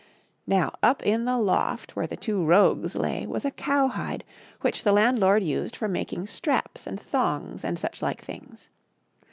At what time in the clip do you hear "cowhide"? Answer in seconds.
3.51-4.23